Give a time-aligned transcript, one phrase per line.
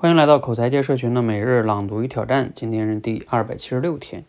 [0.00, 4.24] 欢迎来到口才界社群的每日朗读与挑战，今天是第二百七十六天。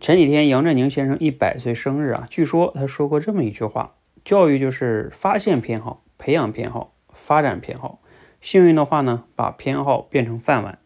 [0.00, 8.00] 前几天杨振宁先生一百岁生日啊，据说他说过这么一句话：教育就是发现偏好、培养偏好、发展偏好。
[8.40, 10.80] 幸运的话呢，把偏好变成饭碗。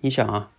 [0.00, 0.50] 你想啊，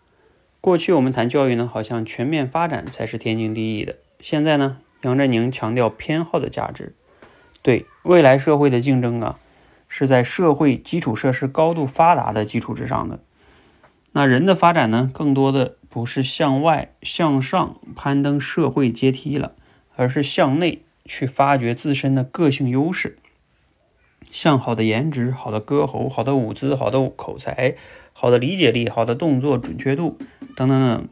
[0.62, 3.98] 过去我们谈教育呢，好像全面发展才是天经地义的。
[4.22, 6.96] 现在呢，杨振宁强调偏好的价值，
[7.62, 9.38] 对未来社会的竞争啊。
[9.98, 13.22] 是在社会基础设施高度发达的基础之上的。
[14.12, 19.54] 那人的发展呢，更多的不是向外向上攀登社会阶梯了，
[19.96, 23.16] 而是向内去发掘自身的个性优势。
[24.30, 27.76] 像好的颜值、好的歌喉、好的舞姿、好的口才、
[28.12, 30.18] 好的理解力、好的动作准确度
[30.58, 31.08] 等等等，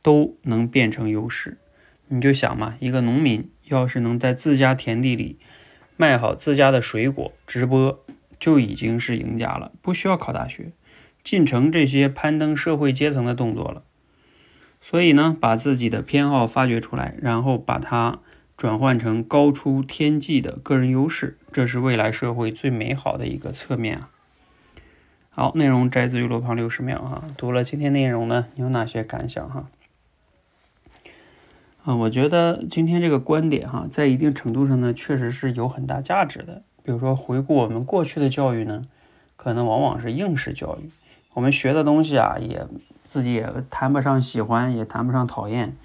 [0.00, 1.58] 都能变成优势。
[2.08, 5.38] 你就想嘛，一个农民要是能在自家田地里
[5.96, 8.00] 卖好自家的水果，直播。
[8.40, 10.72] 就已经是赢家了，不需要考大学，
[11.22, 13.82] 进城这些攀登社会阶层的动作了。
[14.82, 18.18] 所以呢，把自己的偏好发掘出来，然后把它
[18.58, 24.10] 转换成高出天际的个人优势，这是未来社会最美好的一个侧面啊。
[25.30, 27.24] 好，内容摘自于罗胖六十秒哈。
[27.38, 29.70] 读了今天内容呢，你有哪些感想哈？
[31.84, 36.62] 啊我觉得今天这个观点哈，在一定程度上呢，确实是有很大价值的。
[36.82, 38.86] 比如说，回顾我们过去的教育呢，
[39.36, 40.90] 可能往往是应试教育，
[41.34, 42.66] 我们学的东西啊，也
[43.04, 45.76] 自己也谈不上喜欢，也谈不上讨厌，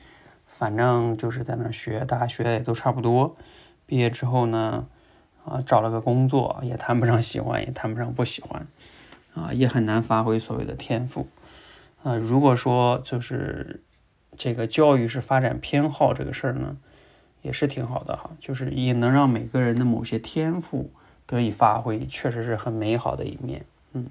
[0.45, 3.35] 反正就是在那学，大家学的也都差不多。
[3.85, 4.85] 毕业之后呢，
[5.43, 8.65] 啊，找了个工作，也谈不上喜欢，也谈不上不喜欢，
[9.33, 11.27] 啊，也很难发挥所谓的天赋。
[12.03, 13.83] 啊，如果说就是
[14.39, 16.77] 这个教育是发展偏好这个事儿呢？
[17.41, 20.89] 也是挺好的哈，就是也能让每个人的某些天赋
[21.25, 23.65] 得以发挥，确实是很美好的一面。
[23.93, 24.07] 嗯，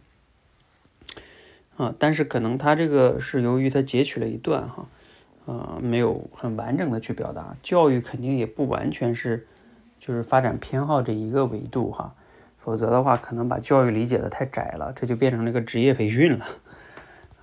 [1.77, 4.87] 啊，但是可能他这个是由于他截取了一段哈，
[5.47, 7.57] 呃，没有很完整的去表达。
[7.63, 9.47] 教育肯定也不完全是
[9.99, 12.15] 就是发展偏好这一个维度哈，
[12.57, 16.47] 否则的话可能把教育理解的太窄了，这就变成了一个职业培训了。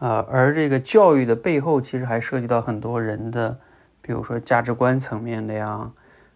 [0.05, 3.57] 啊，而这个教育的背后其实还涉及到很多人的。
[4.03, 5.91] 比如说价值观层面的呀，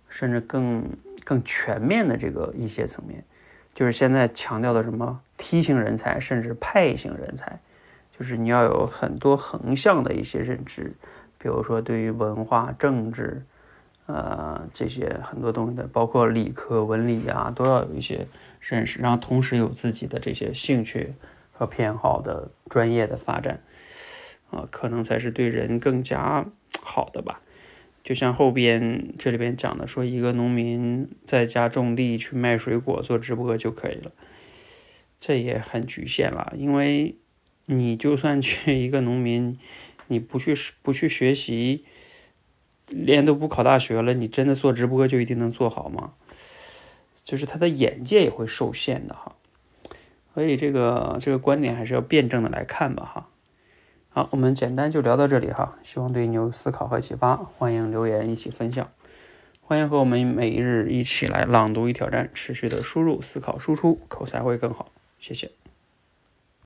[0.08, 0.84] 甚至更
[1.24, 3.24] 更全面的这个一些层面，
[3.76, 7.60] 就是现在强调的什么梯形人才，甚至派型人才，
[8.18, 10.92] 就是你要有很多横向的一些认知，
[11.38, 13.44] 比如说对于文化、政治，
[14.08, 18.26] 呃这些很多东西的，包括理科、文理啊，都要有一些
[18.60, 21.14] 认识，然后同时有自己的这些兴趣
[21.60, 23.62] 和偏好的专业的发展，
[24.50, 26.46] 啊，可能才是对人更加
[26.82, 27.42] 好的吧。
[28.02, 34.14] 就像后边这里边讲的，说一个农民在家种地去卖水果做直播就可以了，
[35.20, 36.54] 这也很局限了。
[36.56, 37.18] 因为
[37.66, 39.60] 你就算去一个农民，
[40.08, 41.84] 你不去不去学习，
[42.88, 46.14] 连都不考大学了，你真的做直播就一定能做好吗？
[47.26, 49.36] 就是他的眼界也会受限的哈。
[50.40, 53.28] 所以这个这个观点还是要辩证的来看吧哈。
[54.08, 58.90] 好，我们简单就聊到这里哈，希望对你有思考和启发，欢迎留言一起分享，
[59.60, 64.90] 欢迎和我们每日一起来朗读与挑战，持续的输入、思考、输出，口才会更好，
[65.20, 65.52] 谢谢。